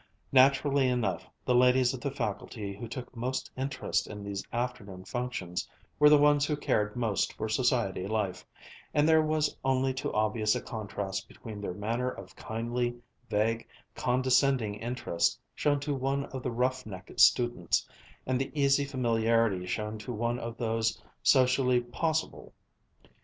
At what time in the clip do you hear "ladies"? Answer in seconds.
1.53-1.93